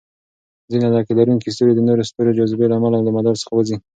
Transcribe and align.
ځینې 0.71 0.87
لکۍ 0.95 1.13
لرونکي 1.19 1.49
ستوري 1.55 1.73
د 1.75 1.79
نورو 1.87 2.07
ستورو 2.09 2.35
جاذبې 2.37 2.65
له 2.69 2.75
امله 2.79 2.97
له 3.05 3.11
مدار 3.17 3.35
څخه 3.41 3.53
ووځي. 3.53 3.77